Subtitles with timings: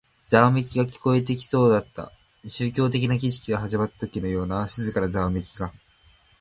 [0.27, 2.11] ざわめきが聞こえてきそうだった。
[2.43, 5.71] 宗教的な儀式が始まったときのような静かなざわめきが。